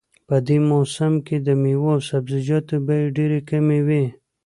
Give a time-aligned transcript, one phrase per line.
[0.27, 4.05] په دې موسم کې د میوو او سبزیجاتو بیې ډېرې کمې وي